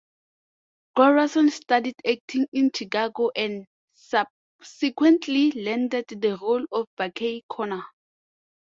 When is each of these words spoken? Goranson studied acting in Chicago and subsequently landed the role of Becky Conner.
Goranson 0.97 1.51
studied 1.51 1.93
acting 2.09 2.47
in 2.53 2.71
Chicago 2.73 3.29
and 3.35 3.67
subsequently 3.93 5.51
landed 5.51 6.05
the 6.07 6.39
role 6.41 6.65
of 6.71 6.87
Becky 6.97 7.43
Conner. 7.47 7.83